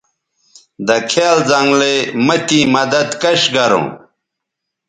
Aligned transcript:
دکھیال 0.87 1.39
زنگلئ 1.49 1.95
مہ 2.25 2.35
تیں 2.47 2.65
مدد 2.75 3.09
کش 3.21 3.41
گروں 3.53 3.87